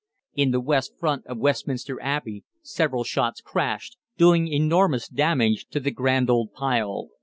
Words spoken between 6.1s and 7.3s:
old pile.